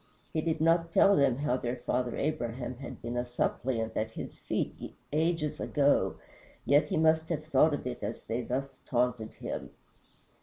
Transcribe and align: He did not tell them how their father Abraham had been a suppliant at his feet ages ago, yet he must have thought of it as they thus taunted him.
He 0.33 0.41
did 0.41 0.59
not 0.59 0.91
tell 0.91 1.15
them 1.15 1.35
how 1.37 1.57
their 1.57 1.75
father 1.75 2.17
Abraham 2.17 2.77
had 2.77 3.03
been 3.03 3.15
a 3.15 3.23
suppliant 3.23 3.95
at 3.95 4.09
his 4.09 4.39
feet 4.39 4.95
ages 5.13 5.59
ago, 5.59 6.15
yet 6.65 6.85
he 6.85 6.97
must 6.97 7.29
have 7.29 7.45
thought 7.45 7.75
of 7.75 7.85
it 7.85 8.01
as 8.01 8.23
they 8.23 8.41
thus 8.41 8.79
taunted 8.87 9.33
him. 9.33 9.69